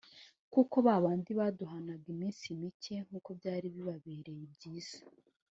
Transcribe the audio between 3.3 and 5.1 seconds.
byari bibabereye byiza,